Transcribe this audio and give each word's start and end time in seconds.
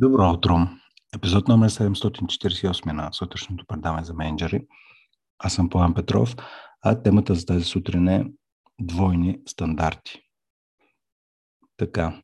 Добро 0.00 0.32
утро! 0.32 0.56
Епизод 1.14 1.48
номер 1.48 1.70
748 1.70 2.92
на 2.92 3.12
сутрешното 3.12 3.64
предаване 3.68 4.04
за 4.04 4.14
менеджери. 4.14 4.66
Аз 5.38 5.54
съм 5.54 5.68
Пламен 5.68 5.94
Петров, 5.94 6.36
а 6.82 7.02
темата 7.02 7.34
за 7.34 7.46
тази 7.46 7.64
сутрин 7.64 8.08
е 8.08 8.26
двойни 8.80 9.38
стандарти. 9.46 10.22
Така, 11.76 12.22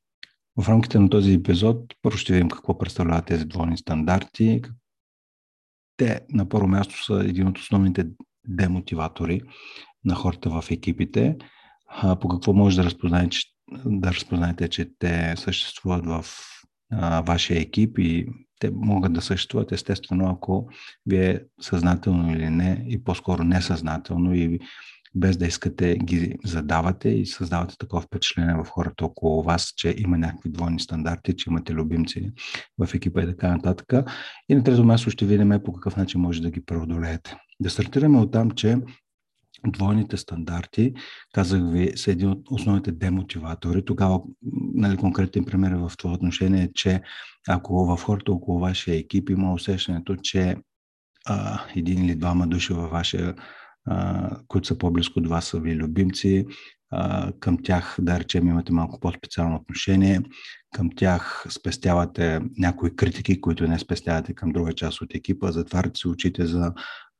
в 0.57 0.69
рамките 0.69 0.99
на 0.99 1.11
този 1.11 1.33
епизод 1.33 1.95
първо 2.03 2.19
ще 2.19 2.33
видим 2.33 2.49
какво 2.49 2.79
представляват 2.79 3.27
тези 3.27 3.45
двойни 3.45 3.77
стандарти. 3.77 4.63
Те 5.97 6.21
на 6.31 6.49
първо 6.49 6.69
място 6.69 7.05
са 7.05 7.15
един 7.15 7.49
от 7.49 7.59
основните 7.59 8.07
демотиватори 8.49 9.41
на 10.05 10.15
хората 10.15 10.51
в 10.51 10.71
екипите. 10.71 11.37
По 12.21 12.29
какво 12.29 12.53
може 12.53 12.77
да 12.77 12.85
разпознаете, 12.85 13.37
да 13.87 14.13
разпознаете 14.13 14.69
че 14.69 14.91
те 14.99 15.35
съществуват 15.37 16.07
в 16.07 16.25
вашия 17.27 17.61
екип 17.61 17.99
и 17.99 18.27
те 18.61 18.71
могат 18.75 19.13
да 19.13 19.23
съществуват 19.23 19.73
естествено, 19.73 20.31
ако 20.31 20.69
вие 21.07 21.41
съзнателно 21.61 22.33
или 22.33 22.51
не, 22.51 22.85
и 22.89 23.05
по-скоро 23.05 23.45
несъзнателно 23.45 24.35
и 24.35 24.61
без 25.15 25.37
да 25.37 25.47
искате 25.47 25.97
ги 25.97 26.37
задавате 26.45 27.09
и 27.09 27.27
създавате 27.27 27.75
такова 27.79 28.03
впечатление 28.03 28.55
в 28.55 28.69
хората 28.69 29.05
около 29.05 29.43
вас, 29.43 29.73
че 29.77 29.95
има 29.99 30.19
някакви 30.19 30.51
двойни 30.51 30.81
стандарти, 30.81 31.37
че 31.37 31.51
имате 31.51 31.73
любимци 31.73 32.33
в 32.79 32.95
екипа 32.95 33.23
и 33.23 33.27
така 33.27 33.51
нататък. 33.51 33.93
И 34.49 34.55
на 34.55 34.65
трето 34.65 34.85
място 34.85 35.11
ще 35.11 35.27
видим 35.27 35.61
по 35.65 35.73
какъв 35.73 35.97
начин 35.97 36.21
може 36.21 36.43
да 36.43 36.51
ги 36.51 36.65
преодолеете. 36.65 37.37
Да 37.61 37.71
стартираме 37.71 38.19
от 38.19 38.33
там, 38.33 38.51
че 38.51 38.79
двойните 39.73 40.17
стандарти, 40.17 40.93
казах 41.33 41.63
ви, 41.65 41.93
са 41.97 42.11
един 42.11 42.29
от 42.31 42.43
основните 42.51 42.93
демотиватори. 42.93 43.85
Тогава, 43.85 44.21
нали, 44.75 44.97
конкретен 44.97 45.45
пример 45.45 45.73
в 45.73 45.93
това 45.99 46.15
отношение 46.15 46.63
е, 46.63 46.73
че 46.75 47.03
ако 47.49 47.87
в 47.87 48.03
хората 48.03 48.33
около 48.33 48.59
вашия 48.59 48.97
екип 48.97 49.31
има 49.31 49.53
усещането, 49.53 50.17
че 50.17 50.57
а, 51.27 51.61
един 51.77 52.05
или 52.05 52.15
двама 52.15 52.47
души 52.47 52.73
във 52.73 52.91
вашия, 52.91 53.35
а, 53.87 54.31
които 54.49 54.69
са 54.69 54.79
по-близко 54.79 55.19
от 55.19 55.29
вас, 55.29 55.45
са 55.45 55.61
ви 55.61 55.77
любимци, 55.77 56.47
а, 56.91 57.33
към 57.41 57.59
тях, 57.63 57.97
да 58.01 58.21
речем, 58.21 58.49
имате 58.49 58.73
малко 58.73 59.01
по-специално 59.01 59.57
отношение, 59.57 60.21
към 60.75 60.91
тях 60.97 61.47
спестявате 61.51 62.41
някои 62.59 62.97
критики, 62.97 63.41
които 63.41 63.69
не 63.69 63.79
спестявате 63.79 64.35
към 64.35 64.53
друга 64.53 64.73
част 64.73 65.01
от 65.01 65.15
екипа, 65.15 65.53
затваряте 65.53 65.99
си 65.99 66.09
очите 66.09 66.47
за 66.47 66.73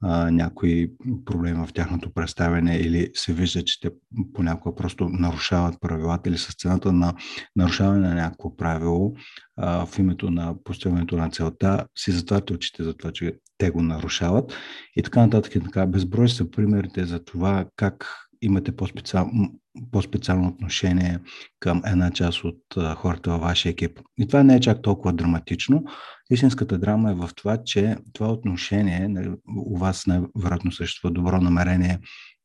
а, 0.07 0.31
някои 0.31 0.91
проблеми 1.25 1.67
в 1.67 1.73
тяхното 1.73 2.11
представяне 2.11 2.77
или 2.77 3.11
се 3.15 3.33
вижда, 3.33 3.65
че 3.65 3.81
те 3.81 3.91
понякога 4.33 4.75
просто 4.75 5.09
нарушават 5.09 5.81
правилата 5.81 6.29
или 6.29 6.39
с 6.39 6.55
цената 6.55 6.93
на 6.93 7.15
нарушаване 7.57 8.09
на 8.09 8.15
някакво 8.15 8.57
правило 8.57 9.15
а, 9.57 9.87
в 9.87 9.99
името 9.99 10.31
на 10.31 10.55
постигането 10.65 11.17
на 11.17 11.31
целта, 11.31 11.87
си 11.99 12.13
затваряте 12.13 12.53
очите 12.53 12.83
за 12.83 12.95
това, 12.95 13.13
че 13.13 13.35
те 13.59 13.71
го 13.71 13.83
нарушават 13.83 14.53
и 14.97 15.03
така 15.03 15.21
нататък 15.21 15.55
и 15.55 15.61
така. 15.61 15.87
Безброй 15.87 16.29
са 16.29 16.51
примерите 16.51 17.05
за 17.05 17.25
това 17.25 17.67
как 17.77 18.07
имате 18.43 18.77
по-специално, 18.77 19.61
по-специално 19.91 20.49
отношение 20.49 21.19
към 21.61 21.83
една 21.87 22.11
част 22.11 22.45
от 22.45 22.59
хората 22.97 23.31
във 23.31 23.41
вашия 23.41 23.71
екип. 23.71 24.01
И 24.19 24.27
това 24.27 24.43
не 24.43 24.57
е 24.57 24.61
чак 24.61 24.83
толкова 24.83 25.13
драматично. 25.13 25.85
Истинската 26.31 26.79
драма 26.79 27.11
е 27.11 27.15
в 27.15 27.31
това, 27.37 27.59
че 27.65 27.97
това 28.13 28.33
отношение, 28.33 29.09
нали, 29.09 29.31
у 29.57 29.79
вас 29.79 30.07
най-вероятно 30.07 30.73
съществува 30.73 31.15
добро 31.15 31.41
намерение 31.41 31.99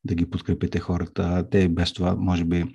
да 0.03 0.16
ги 0.16 0.30
подкрепите 0.30 0.80
хората. 0.80 1.47
Те 1.52 1.69
без 1.69 1.94
това, 1.94 2.16
може 2.16 2.45
би, 2.45 2.66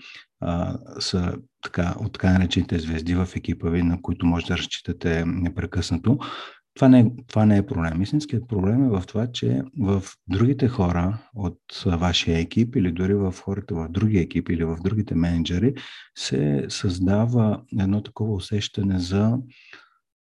а, 0.41 0.79
са 1.01 1.37
така, 1.63 1.95
от 2.01 2.13
така 2.13 2.33
наречените 2.33 2.79
звезди 2.79 3.15
в 3.15 3.29
екипа 3.37 3.69
ви, 3.69 3.83
на 3.83 4.03
които 4.03 4.27
може 4.27 4.47
да 4.47 4.59
разчитате 4.59 5.25
непрекъснато. 5.27 6.19
Това 6.75 6.89
не, 6.89 7.01
е, 7.01 7.07
това 7.27 7.47
не 7.47 7.57
е 7.57 7.67
проблем. 7.67 8.03
Истинският 8.03 8.49
проблем 8.49 8.85
е 8.85 8.89
в 8.89 9.03
това, 9.07 9.27
че 9.33 9.63
в 9.81 10.03
другите 10.29 10.69
хора 10.69 11.19
от 11.35 11.61
вашия 11.87 12.39
екип 12.39 12.77
или 12.77 12.93
дори 12.93 13.15
в 13.15 13.35
хората 13.43 13.75
в 13.75 13.89
други 13.89 14.19
екип 14.19 14.49
или 14.49 14.65
в 14.65 14.77
другите 14.85 15.15
менеджери 15.15 15.75
се 16.19 16.67
създава 16.69 17.63
едно 17.81 18.03
такова 18.03 18.35
усещане 18.35 18.99
за 18.99 19.39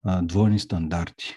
а, 0.04 0.22
двойни 0.22 0.60
стандарти. 0.60 1.36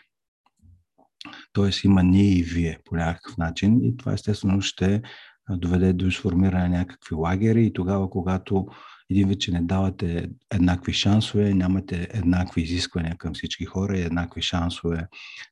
Тоест 1.53 1.85
има 1.85 2.03
ние 2.03 2.39
и 2.39 2.43
вие 2.43 2.79
по 2.85 2.97
някакъв 2.97 3.37
начин 3.37 3.85
и 3.85 3.97
това 3.97 4.13
естествено 4.13 4.61
ще 4.61 5.03
доведе 5.51 5.93
до 5.93 6.07
изформиране 6.07 6.69
на 6.69 6.79
някакви 6.79 7.15
лагери 7.15 7.67
и 7.67 7.73
тогава, 7.73 8.11
когато 8.11 8.67
един 9.11 9.29
вид, 9.29 9.41
че 9.41 9.53
не 9.53 9.63
давате 9.63 10.31
еднакви 10.51 10.93
шансове, 10.93 11.55
нямате 11.55 12.09
еднакви 12.11 12.63
изисквания 12.63 13.17
към 13.19 13.35
всички 13.35 13.65
хора 13.65 13.99
и 13.99 14.03
еднакви 14.03 14.43
шансове 14.43 15.09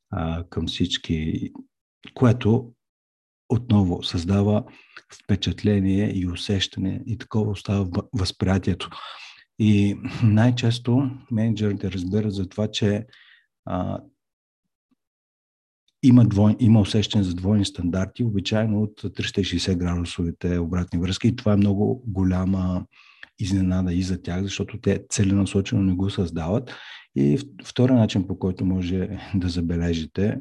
а, 0.09 0.43
към 0.49 0.67
всички, 0.67 1.49
което 2.13 2.71
отново 3.49 4.03
създава 4.03 4.63
впечатление 5.23 6.11
и 6.15 6.27
усещане 6.27 7.01
и 7.05 7.17
такова 7.17 7.51
остава 7.51 7.87
възприятието. 8.13 8.89
И 9.59 9.97
най-често 10.23 11.11
менеджерите 11.31 11.91
разбират 11.91 12.33
за 12.33 12.49
това, 12.49 12.67
че 12.67 13.05
а, 13.65 13.99
има, 16.03 16.25
двой, 16.25 16.55
има 16.59 16.79
усещане 16.79 17.23
за 17.23 17.33
двойни 17.33 17.65
стандарти, 17.65 18.23
обичайно 18.23 18.81
от 18.81 19.01
360 19.01 19.77
градусовите 19.77 20.59
обратни 20.59 20.99
връзки 20.99 21.27
и 21.27 21.35
това 21.35 21.53
е 21.53 21.57
много 21.57 22.03
голяма 22.07 22.85
изненада 23.39 23.93
и 23.93 24.01
за 24.01 24.21
тях, 24.21 24.43
защото 24.43 24.81
те 24.81 25.05
целенасочено 25.09 25.83
не 25.83 25.93
го 25.93 26.09
създават. 26.09 26.71
И 27.15 27.39
втори 27.65 27.93
начин, 27.93 28.27
по 28.27 28.39
който 28.39 28.65
може 28.65 29.09
да 29.35 29.49
забележите, 29.49 30.39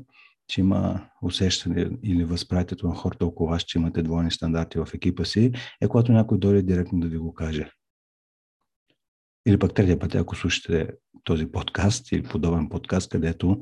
че 0.49 0.61
има 0.61 1.09
усещане 1.23 1.91
или 2.03 2.25
възприятието 2.25 2.89
на 2.89 2.95
хората 2.95 3.27
около 3.27 3.49
вас, 3.49 3.63
че 3.63 3.79
имате 3.79 4.03
двойни 4.03 4.31
стандарти 4.31 4.79
в 4.79 4.89
екипа 4.95 5.25
си, 5.25 5.53
е 5.81 5.89
когато 5.89 6.13
някой 6.13 6.39
дойде 6.39 6.63
директно 6.63 7.01
да 7.01 7.09
ви 7.09 7.19
го 7.19 7.35
каже. 7.35 7.71
Или 9.47 9.59
пък 9.59 9.75
третия 9.75 9.99
път, 9.99 10.15
ако 10.15 10.37
слушате 10.37 10.91
този 11.25 11.47
подкаст 11.47 12.13
или 12.13 12.23
подобен 12.23 12.69
подкаст, 12.69 13.11
където 13.11 13.61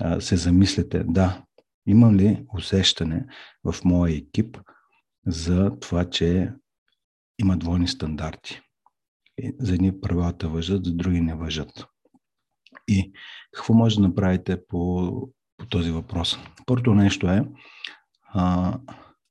а, 0.00 0.20
се 0.20 0.36
замислите, 0.36 1.04
да, 1.04 1.44
имам 1.86 2.16
ли 2.16 2.44
усещане 2.54 3.26
в 3.64 3.74
моя 3.84 4.16
екип 4.16 4.58
за 5.26 5.70
това, 5.80 6.10
че 6.10 6.52
има 7.38 7.56
двойни 7.56 7.88
стандарти. 7.88 8.60
За 9.60 9.74
едни 9.74 10.00
правилата 10.00 10.48
въжат, 10.48 10.84
за 10.84 10.92
други 10.92 11.20
не 11.20 11.34
въжат. 11.34 11.86
И 12.88 13.12
какво 13.52 13.74
може 13.74 13.96
да 13.96 14.02
направите 14.02 14.58
по, 14.68 15.10
по 15.56 15.66
този 15.66 15.90
въпрос? 15.90 16.38
Първото 16.66 16.94
нещо 16.94 17.28
е, 17.28 17.44
а, 18.34 18.74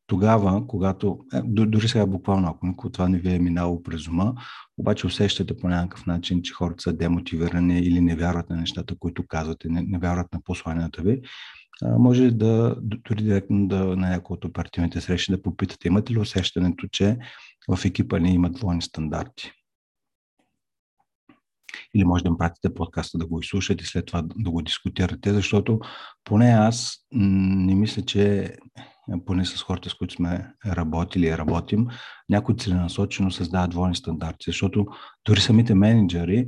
тогава, 0.08 0.68
когато, 0.68 1.20
е, 1.34 1.42
дори 1.46 1.88
сега 1.88 2.06
буквално, 2.06 2.48
ако 2.48 2.68
никога 2.68 2.92
това 2.92 3.10
не 3.10 3.20
ви 3.20 3.36
е 3.36 3.40
минало 3.40 3.84
през 3.84 4.08
ума, 4.08 4.34
обаче 4.78 5.08
усещате 5.08 5.58
по 5.58 5.68
някакъв 5.68 6.06
начин, 6.06 6.42
че 6.42 6.54
хората 6.54 6.82
са 6.82 6.94
демотивирани 6.94 7.80
или 7.80 8.02
не 8.02 8.16
вярват 8.16 8.50
на 8.50 8.56
нещата, 8.56 8.96
които 9.00 9.28
казвате, 9.28 9.70
не, 9.70 9.82
не 9.82 10.00
вярват 10.00 10.34
на 10.34 10.42
посланията 10.44 11.02
ви, 11.02 11.22
а, 11.84 11.98
може 11.98 12.32
да 12.32 12.76
дори 12.82 13.24
директно 13.24 13.68
да, 13.68 13.86
на 13.86 14.10
някои 14.10 14.34
от 14.34 14.46
оперативните 14.46 15.02
срещи 15.02 15.32
да 15.32 15.42
попитате, 15.42 15.88
имате 15.88 16.14
ли 16.14 16.20
усещането, 16.20 16.88
че 16.92 17.18
в 17.70 17.86
екипа 17.86 18.20
ни 18.20 18.34
имат 18.34 18.54
двойни 18.54 18.82
стандарти? 18.82 19.52
Или 21.96 22.04
може 22.04 22.24
да 22.24 22.28
им 22.28 22.38
пратите 22.38 22.74
подкаста 22.74 23.18
да 23.18 23.28
го 23.28 23.40
изслушате 23.40 23.84
и 23.84 23.88
след 23.88 24.06
това 24.06 24.24
да 24.36 24.52
го 24.52 24.62
дискутирате, 24.62 25.34
защото 25.34 25.80
поне 26.24 26.46
аз 26.46 26.98
не 27.12 27.76
мисля, 27.76 28.02
че 28.02 28.56
поне 29.26 29.46
с 29.46 29.64
хората, 29.64 29.90
с 29.90 29.94
които 29.94 30.14
сме 30.14 30.54
работили 30.66 31.28
и 31.28 31.38
работим, 31.38 31.88
някой 32.30 32.56
целенасочено 32.56 33.32
създава 33.32 33.68
двойни 33.68 33.96
стандарти, 33.96 34.44
защото 34.48 34.86
дори 35.26 35.42
самите 35.42 35.76
менеджери, 35.76 36.48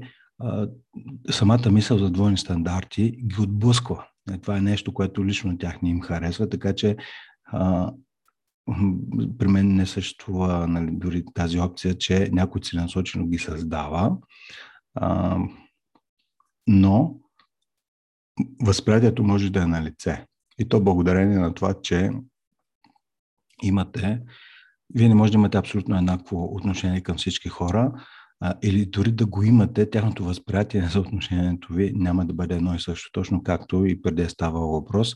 самата 1.32 1.72
мисъл 1.72 1.98
за 1.98 2.12
двойни 2.12 2.38
стандарти 2.38 3.12
ги 3.12 3.42
отблъсква. 3.42 4.06
Е, 4.32 4.38
това 4.38 4.58
е 4.58 4.62
нещо, 4.62 4.94
което 4.94 5.26
лично 5.26 5.58
тях 5.58 5.82
не 5.82 5.90
им 5.90 6.02
харесва, 6.02 6.50
така 6.50 6.76
че 6.76 6.98
при 9.38 9.48
мен 9.48 9.76
не 9.76 9.86
съществува 9.86 10.68
нали, 10.68 10.90
дори 10.92 11.24
тази 11.34 11.60
опция, 11.60 11.98
че 11.98 12.30
някой 12.32 12.62
целенасочено 12.62 13.28
ги 13.28 13.38
създава, 13.38 14.12
а, 14.96 15.38
но 16.68 17.16
възприятието 18.62 19.24
може 19.24 19.50
да 19.50 19.62
е 19.62 19.66
на 19.66 19.84
лице. 19.84 20.26
И 20.60 20.70
то 20.70 20.82
благодарение 20.82 21.38
на 21.38 21.54
това, 21.54 21.74
че 21.84 22.12
имате, 23.64 24.22
вие 24.96 25.10
не 25.10 25.16
можете 25.16 25.38
да 25.38 25.40
имате 25.40 25.58
абсолютно 25.58 25.98
еднакво 25.98 26.56
отношение 26.56 27.02
към 27.02 27.18
всички 27.18 27.50
хора, 27.50 27.92
а, 28.40 28.54
или 28.64 28.86
дори 28.86 29.12
да 29.12 29.26
го 29.26 29.44
имате, 29.44 29.90
тяхното 29.90 30.24
възприятие 30.24 30.82
за 30.82 31.00
отношението 31.00 31.74
ви 31.74 31.92
няма 31.96 32.26
да 32.26 32.34
бъде 32.34 32.56
едно 32.56 32.76
и 32.76 32.80
също, 32.80 33.12
точно 33.12 33.44
както 33.44 33.86
и 33.86 34.02
преди 34.02 34.22
е 34.22 34.30
ставал 34.30 34.68
въпрос. 34.68 35.16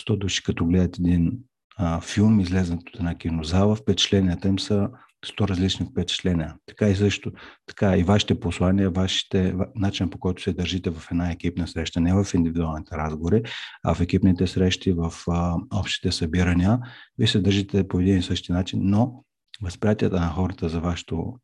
100 0.00 0.18
души, 0.18 0.42
като 0.42 0.66
гледат 0.66 0.98
един 0.98 1.38
а, 1.76 2.00
филм, 2.00 2.40
излезнат 2.40 2.88
от 2.88 2.96
една 2.96 3.14
кинозала, 3.14 3.76
впечатленията 3.76 4.48
им 4.48 4.58
са 4.58 4.88
100 5.26 5.48
различни 5.48 5.86
впечатления. 5.86 6.54
Така 6.66 6.88
и 6.88 6.96
също, 6.96 7.32
така 7.66 7.96
и 7.96 8.02
вашите 8.02 8.40
послания, 8.40 8.90
вашите 8.90 9.54
начин 9.74 10.10
по 10.10 10.18
който 10.18 10.42
се 10.42 10.52
държите 10.52 10.90
в 10.90 11.08
една 11.10 11.30
екипна 11.30 11.68
среща, 11.68 12.00
не 12.00 12.14
в 12.14 12.34
индивидуалните 12.34 12.96
разговори, 12.96 13.42
а 13.84 13.94
в 13.94 14.00
екипните 14.00 14.46
срещи, 14.46 14.92
в 14.92 15.12
а, 15.30 15.56
общите 15.74 16.12
събирания, 16.12 16.78
вие 17.18 17.28
се 17.28 17.40
държите 17.40 17.88
по 17.88 18.00
един 18.00 18.18
и 18.18 18.22
същи 18.22 18.52
начин, 18.52 18.80
но 18.82 19.24
възприятията 19.62 20.20
на 20.20 20.28
хората 20.28 20.68
за 20.68 20.80
вашето 20.80 21.34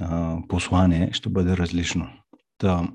а, 0.00 0.38
послание 0.48 1.12
ще 1.12 1.28
бъде 1.28 1.56
различно. 1.56 2.08
Та, 2.58 2.88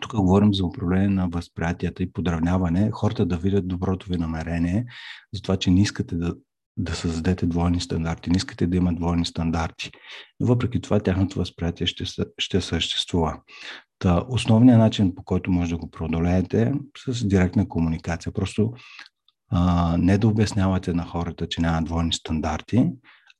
тук 0.00 0.16
говорим 0.16 0.54
за 0.54 0.64
управление 0.64 1.08
на 1.08 1.28
възприятията 1.28 2.02
и 2.02 2.12
подравняване, 2.12 2.90
хората 2.90 3.26
да 3.26 3.36
видят 3.36 3.68
доброто 3.68 4.08
ви 4.08 4.16
намерение, 4.16 4.86
за 5.34 5.42
това, 5.42 5.56
че 5.56 5.70
не 5.70 5.82
искате 5.82 6.14
да, 6.14 6.34
да 6.76 6.94
създадете 6.94 7.46
двойни 7.46 7.80
стандарти, 7.80 8.30
не 8.30 8.36
искате 8.36 8.66
да 8.66 8.76
има 8.76 8.94
двойни 8.94 9.24
стандарти. 9.24 9.90
Но 10.40 10.46
въпреки 10.46 10.80
това, 10.80 11.00
тяхното 11.00 11.38
възприятие 11.38 11.86
ще, 11.86 12.04
ще 12.38 12.60
съществува. 12.60 13.40
Та, 13.98 14.24
основният 14.28 14.78
начин, 14.78 15.14
по 15.14 15.24
който 15.24 15.50
може 15.50 15.70
да 15.70 15.76
го 15.76 15.90
преодолеете 15.90 16.62
е 16.62 16.72
с 17.12 17.28
директна 17.28 17.68
комуникация. 17.68 18.32
Просто 18.32 18.72
а, 19.50 19.96
не 19.98 20.18
да 20.18 20.28
обяснявате 20.28 20.92
на 20.92 21.04
хората, 21.04 21.48
че 21.48 21.60
няма 21.60 21.82
двойни 21.82 22.12
стандарти, 22.12 22.90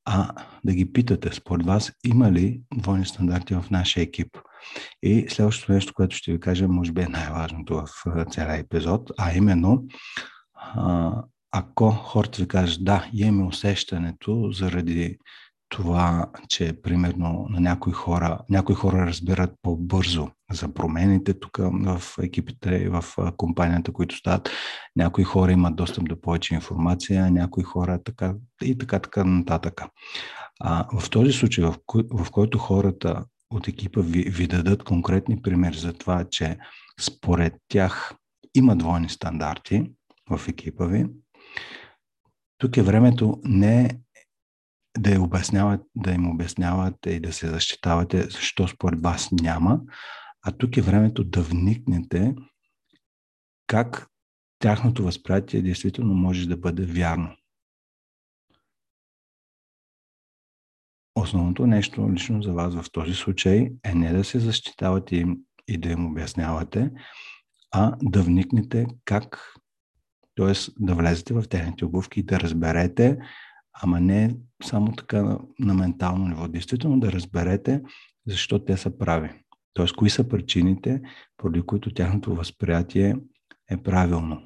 а 0.04 0.32
да 0.64 0.74
ги 0.74 0.92
питате, 0.92 1.30
според 1.32 1.66
вас, 1.66 1.92
има 2.04 2.32
ли 2.32 2.60
двойни 2.74 3.06
стандарти 3.06 3.54
в 3.54 3.64
нашия 3.70 4.02
екип? 4.02 4.38
И 5.02 5.26
следващото 5.28 5.72
нещо, 5.72 5.92
което 5.94 6.16
ще 6.16 6.32
ви 6.32 6.40
кажа, 6.40 6.68
може 6.68 6.92
би 6.92 7.02
е 7.02 7.08
най-важното 7.08 7.84
в 8.06 8.26
целия 8.30 8.56
епизод, 8.56 9.10
а 9.18 9.32
именно, 9.32 9.84
ако 11.58 11.90
хората 11.90 12.42
ви 12.42 12.48
кажат, 12.48 12.84
да, 12.84 13.06
имаме 13.12 13.44
усещането 13.44 14.50
заради 14.52 15.18
това, 15.68 16.30
че 16.48 16.82
примерно 16.82 17.46
на 17.50 17.60
някои 17.60 17.92
хора, 17.92 18.38
някои 18.50 18.74
хора 18.74 19.06
разбират 19.06 19.54
по-бързо 19.62 20.28
за 20.52 20.74
промените 20.74 21.40
тук 21.40 21.58
в 21.58 22.02
екипите 22.22 22.70
и 22.74 22.88
в 22.88 23.04
компанията, 23.36 23.92
които 23.92 24.16
стават. 24.16 24.50
Някои 24.96 25.24
хора 25.24 25.52
имат 25.52 25.76
достъп 25.76 26.08
до 26.08 26.20
повече 26.20 26.54
информация, 26.54 27.30
някои 27.30 27.64
хора 27.64 28.02
така 28.04 28.34
и 28.62 28.78
така, 28.78 28.98
така 28.98 29.24
нататък. 29.24 29.82
А, 30.60 30.98
в 31.00 31.10
този 31.10 31.32
случай, 31.32 31.64
в, 31.64 31.74
кой, 31.86 32.02
в 32.10 32.30
който 32.30 32.58
хората 32.58 33.24
от 33.50 33.68
екипа 33.68 34.00
ви, 34.00 34.22
ви 34.22 34.46
дадат 34.46 34.82
конкретни 34.82 35.42
примери 35.42 35.76
за 35.76 35.92
това, 35.92 36.24
че 36.30 36.58
според 37.00 37.54
тях 37.68 38.14
има 38.54 38.76
двойни 38.76 39.08
стандарти 39.08 39.90
в 40.30 40.48
екипа 40.48 40.86
ви, 40.86 41.06
тук 42.58 42.76
е 42.76 42.82
времето 42.82 43.40
не 43.44 44.00
да, 44.98 45.10
я 45.10 45.22
обясняват, 45.22 45.80
да 45.94 46.12
им 46.12 46.30
обяснявате 46.30 47.10
и 47.10 47.20
да 47.20 47.32
се 47.32 47.48
защитавате 47.48 48.22
защо 48.22 48.68
според 48.68 49.02
вас 49.02 49.28
няма, 49.32 49.80
а 50.42 50.52
тук 50.52 50.76
е 50.76 50.82
времето 50.82 51.24
да 51.24 51.42
вникнете 51.42 52.34
как 53.66 54.06
тяхното 54.58 55.04
възприятие 55.04 55.62
действително 55.62 56.14
може 56.14 56.48
да 56.48 56.56
бъде 56.56 56.84
вярно. 56.86 57.36
Основното 61.14 61.66
нещо 61.66 62.12
лично 62.12 62.42
за 62.42 62.52
вас 62.52 62.74
в 62.74 62.90
този 62.92 63.14
случай 63.14 63.70
е 63.84 63.94
не 63.94 64.12
да 64.12 64.24
се 64.24 64.38
защитавате 64.38 65.16
им 65.16 65.38
и 65.68 65.78
да 65.78 65.88
им 65.88 66.06
обяснявате, 66.06 66.90
а 67.70 67.96
да 68.02 68.22
вникнете 68.22 68.86
как, 69.04 69.54
т.е. 70.36 70.52
да 70.78 70.94
влезете 70.94 71.34
в 71.34 71.48
техните 71.48 71.84
обувки 71.84 72.20
и 72.20 72.22
да 72.22 72.40
разберете, 72.40 73.18
ама 73.82 74.00
не 74.00 74.36
само 74.64 74.92
така 74.92 75.22
на, 75.22 75.38
на 75.58 75.74
ментално 75.74 76.28
ниво, 76.28 76.48
действително 76.48 77.00
да 77.00 77.12
разберете 77.12 77.82
защо 78.26 78.64
те 78.64 78.76
са 78.76 78.98
прави. 78.98 79.30
Т.е. 79.74 79.86
кои 79.96 80.10
са 80.10 80.28
причините, 80.28 81.02
поради 81.36 81.62
които 81.62 81.94
тяхното 81.94 82.34
възприятие 82.34 83.16
е 83.70 83.76
правилно. 83.76 84.42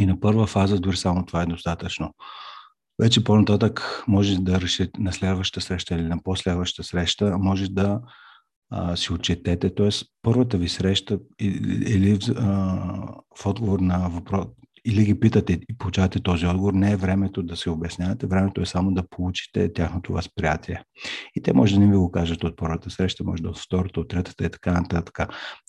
И 0.00 0.06
на 0.06 0.20
първа 0.20 0.46
фаза 0.46 0.80
дори 0.80 0.96
само 0.96 1.26
това 1.26 1.42
е 1.42 1.46
достатъчно. 1.46 2.14
Вече 3.02 3.24
по-нататък 3.24 4.04
може 4.08 4.40
да 4.40 4.60
решите 4.60 5.00
на 5.00 5.12
следващата 5.12 5.66
среща 5.66 5.94
или 5.94 6.02
на 6.02 6.22
последващата 6.22 6.88
среща, 6.88 7.38
може 7.38 7.68
да 7.68 8.00
а, 8.70 8.96
си 8.96 9.12
отчетете, 9.12 9.74
т.е. 9.74 9.88
първата 10.22 10.58
ви 10.58 10.68
среща 10.68 11.18
или 11.40 12.18
а, 12.36 12.44
в 13.38 13.46
отговор 13.46 13.80
на 13.80 14.08
въпрос, 14.08 14.46
или 14.84 15.04
ги 15.04 15.20
питате 15.20 15.52
и 15.52 15.78
получавате 15.78 16.22
този 16.22 16.46
отговор, 16.46 16.72
не 16.72 16.92
е 16.92 16.96
времето 16.96 17.42
да 17.42 17.56
се 17.56 17.70
обяснявате, 17.70 18.26
времето 18.26 18.60
е 18.60 18.66
само 18.66 18.92
да 18.92 19.08
получите 19.08 19.72
тяхното 19.72 20.12
възприятие. 20.12 20.84
И 21.34 21.42
те 21.42 21.52
може 21.52 21.74
да 21.74 21.80
не 21.80 21.90
ви 21.90 21.96
го 21.96 22.10
кажат 22.10 22.44
от 22.44 22.56
първата 22.56 22.90
среща, 22.90 23.24
може 23.24 23.42
да 23.42 23.48
от 23.48 23.58
втората, 23.58 24.00
от 24.00 24.08
третата 24.08 24.44
и 24.44 24.50
така 24.50 24.72
нататък. 24.72 25.18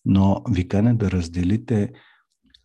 Но 0.05 0.41
ви 0.49 0.67
кане 0.67 0.93
да 0.93 1.11
разделите 1.11 1.91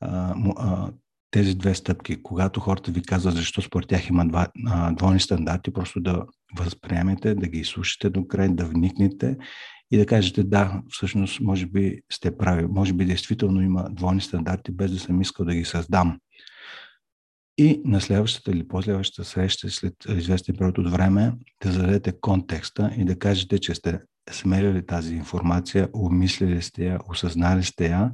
а, 0.01 0.35
а, 0.57 0.91
тези 1.31 1.55
две 1.55 1.75
стъпки. 1.75 2.23
Когато 2.23 2.61
хората 2.61 2.91
ви 2.91 3.03
казват 3.03 3.35
защо 3.35 3.63
според 3.63 3.89
тях 3.89 4.09
има 4.09 4.27
два, 4.29 4.47
а, 4.67 4.93
двойни 4.93 5.21
стандарти, 5.21 5.73
просто 5.73 6.01
да 6.01 6.25
възприемете, 6.59 7.35
да 7.35 7.49
ги 7.49 7.59
изслушате 7.59 8.11
до 8.11 8.27
край, 8.27 8.49
да 8.49 8.65
вникнете 8.65 9.37
и 9.91 9.99
да 9.99 10.07
кажете 10.07 10.45
да, 10.45 10.83
всъщност 10.89 11.41
може 11.41 11.67
би 11.67 12.01
сте 12.13 12.37
прави, 12.37 12.67
може 12.67 12.93
би 12.93 13.05
действително 13.05 13.63
има 13.63 13.89
двойни 13.91 14.21
стандарти, 14.21 14.73
без 14.73 14.93
да 14.93 14.99
съм 14.99 15.21
искал 15.21 15.47
да 15.47 15.55
ги 15.55 15.65
създам. 15.65 16.19
И 17.61 17.83
на 17.85 18.01
следващата 18.01 18.51
или 18.51 18.69
последващата 18.69 19.29
среща, 19.29 19.71
след 19.71 19.95
известен 20.09 20.57
период 20.57 20.79
от 20.79 20.91
време, 20.91 21.33
да 21.63 21.73
зададете 21.73 22.21
контекста 22.21 22.91
и 22.97 23.05
да 23.05 23.19
кажете, 23.19 23.59
че 23.59 23.75
сте 23.75 24.01
смерили 24.31 24.87
тази 24.87 25.15
информация, 25.15 25.89
обмислили 25.93 26.63
сте 26.63 26.87
я, 26.87 26.99
осъзнали 27.09 27.65
сте 27.65 27.89
я, 27.89 28.13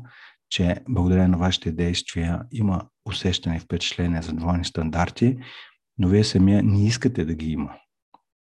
че 0.51 0.77
благодарение 0.89 1.29
на 1.29 1.39
вашите 1.39 1.73
действия 1.73 2.43
има 2.53 2.83
усещане 3.09 3.57
и 3.57 3.61
впечатление 3.61 4.23
за 4.23 4.33
двойни 4.33 4.65
стандарти, 4.65 5.37
но 5.99 6.09
вие 6.09 6.25
самия 6.25 6.63
не 6.63 6.87
искате 6.87 7.25
да 7.25 7.35
ги 7.35 7.51
има. 7.51 7.71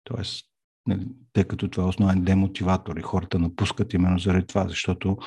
Тоест, 0.05 0.45
нали, 0.87 1.07
тъй 1.33 1.45
като 1.45 1.69
това 1.69 1.85
е 1.85 1.89
основен 1.89 2.25
демотиватор 2.25 2.97
и 2.97 3.03
хората 3.03 3.39
напускат 3.39 3.95
именно 3.95 4.19
заради 4.19 4.47
това, 4.47 4.69
защото 4.69 5.19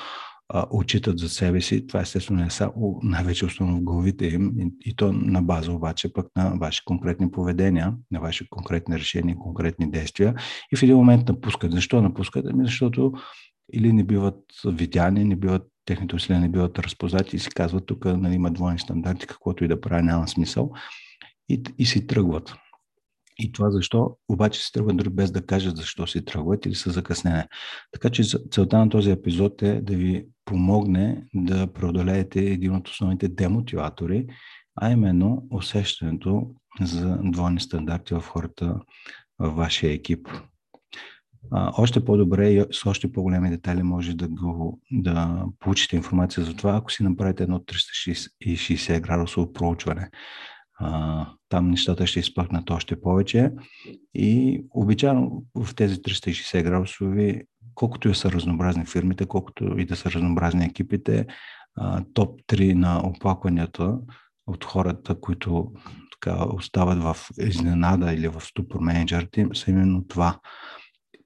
а, 0.52 0.66
отчитат 0.70 1.18
за 1.18 1.28
себе 1.28 1.60
си. 1.60 1.86
Това 1.86 2.00
естествено 2.00 2.44
не 2.44 2.50
са 2.50 2.72
най-вече 3.02 3.46
основно 3.46 3.76
в 3.76 3.82
главите 3.82 4.26
им 4.26 4.52
и, 4.58 4.90
и 4.90 4.96
то 4.96 5.12
на 5.12 5.42
база 5.42 5.72
обаче 5.72 6.12
пък 6.12 6.26
на 6.36 6.50
ваши 6.60 6.84
конкретни 6.84 7.30
поведения, 7.30 7.94
на 8.10 8.20
ваши 8.20 8.48
конкретни 8.48 8.98
решения, 8.98 9.36
конкретни 9.36 9.90
действия 9.90 10.34
и 10.72 10.76
в 10.76 10.82
един 10.82 10.96
момент 10.96 11.28
напускат. 11.28 11.72
Защо 11.72 12.02
напускат? 12.02 12.46
Ами 12.46 12.64
защото 12.64 13.12
или 13.72 13.92
не 13.92 14.04
биват 14.04 14.44
видяни, 14.64 15.24
не 15.24 15.36
биват 15.36 15.62
техните 15.84 16.16
усилия 16.16 16.40
не 16.40 16.48
биват 16.48 16.78
разпознати 16.78 17.36
и 17.36 17.38
си 17.38 17.50
казват, 17.50 17.86
тук 17.86 18.04
нали, 18.04 18.34
има 18.34 18.50
двойни 18.50 18.78
стандарти, 18.78 19.26
каквото 19.26 19.64
и 19.64 19.68
да 19.68 19.80
прави, 19.80 20.02
няма 20.02 20.28
смисъл. 20.28 20.72
И, 21.48 21.62
и 21.78 21.86
си 21.86 22.06
тръгват. 22.06 22.54
И 23.38 23.52
това 23.52 23.70
защо, 23.70 24.16
обаче 24.28 24.60
си 24.60 24.72
тръгват 24.72 24.96
дори 24.96 25.08
без 25.08 25.30
да 25.30 25.46
кажат 25.46 25.76
защо 25.76 26.06
си 26.06 26.24
тръгват 26.24 26.66
или 26.66 26.74
са 26.74 26.90
закъснени. 26.90 27.42
Така 27.92 28.10
че 28.10 28.22
целта 28.50 28.78
на 28.78 28.88
този 28.88 29.10
епизод 29.10 29.62
е 29.62 29.80
да 29.80 29.96
ви 29.96 30.26
помогне 30.50 31.24
да 31.34 31.72
преодолеете 31.72 32.40
един 32.40 32.74
от 32.74 32.88
основните 32.88 33.28
демотиватори, 33.28 34.26
а 34.76 34.90
именно 34.90 35.46
усещането 35.50 36.50
за 36.80 37.18
двойни 37.24 37.60
стандарти 37.60 38.14
в 38.14 38.20
хората 38.20 38.80
в 39.38 39.50
вашия 39.50 39.92
екип. 39.92 40.28
Още 41.52 42.04
по-добре 42.04 42.48
и 42.48 42.64
с 42.72 42.86
още 42.86 43.12
по-големи 43.12 43.50
детайли 43.50 43.82
може 43.82 44.16
да, 44.16 44.28
го, 44.28 44.80
да 44.92 45.44
получите 45.58 45.96
информация 45.96 46.44
за 46.44 46.56
това, 46.56 46.76
ако 46.76 46.92
си 46.92 47.02
направите 47.02 47.42
едно 47.42 47.58
360 47.58 49.00
градусово 49.00 49.52
проучване. 49.52 50.10
Там 51.48 51.70
нещата 51.70 52.06
ще 52.06 52.20
изпъкнат 52.20 52.70
още 52.70 53.00
повече. 53.00 53.50
И 54.14 54.62
обичайно 54.70 55.44
в 55.54 55.74
тези 55.74 55.96
360 55.96 56.62
градусови, 56.62 57.42
колкото 57.74 58.08
и 58.08 58.14
са 58.14 58.32
разнообразни 58.32 58.86
фирмите, 58.86 59.26
колкото 59.26 59.78
и 59.78 59.84
да 59.84 59.96
са 59.96 60.10
разнообразни 60.10 60.64
екипите, 60.64 61.26
топ 62.14 62.40
3 62.40 62.74
на 62.74 63.00
оплакванията 63.06 63.98
от 64.46 64.64
хората, 64.64 65.20
които 65.20 65.72
така, 66.12 66.44
остават 66.54 67.02
в 67.02 67.16
изненада 67.38 68.12
или 68.12 68.28
в 68.28 68.40
ступор 68.40 68.80
менеджерите, 68.80 69.48
са 69.54 69.70
именно 69.70 70.04
това– 70.08 70.40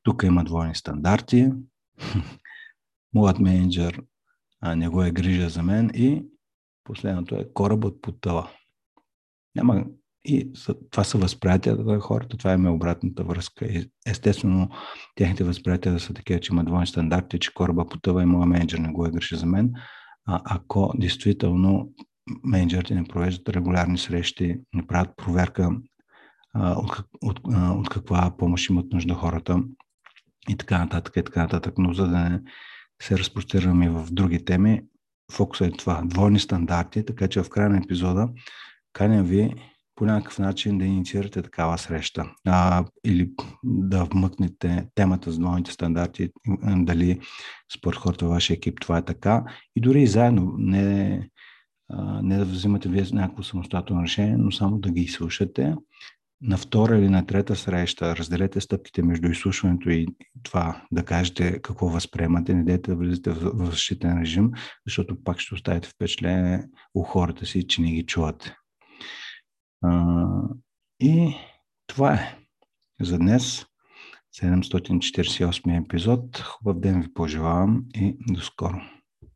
тук 0.04 0.22
има 0.22 0.44
двойни 0.44 0.74
стандарти. 0.74 1.50
Моят 3.14 3.38
менеджер 3.38 4.02
а, 4.60 4.76
не 4.76 4.88
го 4.88 5.02
е 5.02 5.10
грижа 5.10 5.48
за 5.48 5.62
мен 5.62 5.90
и 5.94 6.24
последното 6.84 7.34
е 7.34 7.52
корабът 7.54 8.02
потъва. 8.02 8.50
Няма 9.54 9.84
и 10.24 10.52
това 10.90 11.04
са 11.04 11.18
възприятията 11.18 11.82
на 11.82 12.00
хората, 12.00 12.36
това 12.36 12.52
е 12.52 12.68
обратната 12.68 13.24
връзка. 13.24 13.64
И 13.64 13.90
естествено, 14.06 14.68
техните 15.14 15.44
възприятия 15.44 16.00
са 16.00 16.14
такива, 16.14 16.40
че 16.40 16.52
има 16.52 16.64
двойни 16.64 16.86
стандарти, 16.86 17.38
че 17.38 17.54
кораба 17.54 17.88
потъва 17.88 18.22
и 18.22 18.26
моят 18.26 18.48
менеджер 18.48 18.78
не 18.78 18.92
го 18.92 19.06
е 19.06 19.10
грижа 19.10 19.36
за 19.36 19.46
мен. 19.46 19.72
А, 20.26 20.40
ако 20.44 20.92
действително 20.98 21.92
менеджерите 22.44 22.94
не 22.94 23.04
провеждат 23.04 23.48
регулярни 23.48 23.98
срещи, 23.98 24.60
не 24.74 24.86
правят 24.86 25.16
проверка 25.16 25.70
от, 26.54 27.04
от, 27.22 27.40
от 27.54 27.88
каква 27.88 28.36
помощ 28.38 28.70
имат 28.70 28.92
нужда 28.92 29.14
хората 29.14 29.62
и 30.48 30.56
така 30.56 30.78
нататък, 30.78 31.16
и 31.16 31.24
така 31.24 31.42
нататък. 31.42 31.74
Но 31.78 31.92
за 31.92 32.08
да 32.08 32.18
не 32.18 32.40
се 33.02 33.18
разпростираме 33.18 33.90
в 33.90 34.06
други 34.10 34.44
теми, 34.44 34.82
фокусът 35.32 35.68
е 35.68 35.76
това. 35.76 36.02
Двойни 36.04 36.40
стандарти, 36.40 37.04
така 37.04 37.28
че 37.28 37.42
в 37.42 37.48
края 37.48 37.70
на 37.70 37.78
епизода 37.78 38.28
каня 38.92 39.22
ви 39.22 39.54
по 39.94 40.04
някакъв 40.04 40.38
начин 40.38 40.78
да 40.78 40.84
инициирате 40.84 41.42
такава 41.42 41.78
среща 41.78 42.24
а, 42.46 42.84
или 43.04 43.30
да 43.64 44.04
вмъкнете 44.04 44.86
темата 44.94 45.32
за 45.32 45.38
двойните 45.38 45.72
стандарти, 45.72 46.30
дали 46.76 47.20
според 47.76 47.98
хората 47.98 48.28
вашия 48.28 48.54
екип 48.54 48.80
това 48.80 48.98
е 48.98 49.04
така 49.04 49.44
и 49.76 49.80
дори 49.80 50.02
и 50.02 50.06
заедно, 50.06 50.54
не, 50.58 51.28
а, 51.92 52.22
не 52.22 52.38
да 52.38 52.44
взимате 52.44 52.88
вие 52.88 53.04
някакво 53.12 53.42
самостоятелно 53.42 54.02
решение, 54.02 54.36
но 54.36 54.50
само 54.50 54.78
да 54.78 54.90
ги 54.90 55.00
изслушате. 55.00 55.74
На 56.42 56.56
втора 56.56 56.98
или 56.98 57.08
на 57.08 57.26
трета 57.26 57.56
среща 57.56 58.16
разделете 58.16 58.60
стъпките 58.60 59.02
между 59.02 59.28
изслушването 59.28 59.90
и 59.90 60.06
това 60.42 60.86
да 60.92 61.04
кажете 61.04 61.62
какво 61.62 61.88
възприемате, 61.88 62.54
не 62.54 62.64
дайте 62.64 62.90
да 62.90 62.96
влизате 62.96 63.30
в 63.30 63.70
защитен 63.70 64.20
режим, 64.20 64.50
защото 64.86 65.24
пак 65.24 65.40
ще 65.40 65.54
оставите 65.54 65.88
впечатление 65.88 66.64
у 66.94 67.02
хората 67.02 67.46
си, 67.46 67.66
че 67.66 67.82
не 67.82 67.92
ги 67.92 68.06
чувате. 68.06 68.54
А, 69.84 70.48
и 71.00 71.34
това 71.86 72.14
е 72.14 72.38
за 73.00 73.18
днес. 73.18 73.66
748 74.42 75.84
епизод. 75.84 76.38
Хубав 76.38 76.80
ден 76.80 77.02
ви 77.02 77.14
пожелавам 77.14 77.84
и 77.94 78.16
до 78.20 78.40
скоро. 78.40 78.80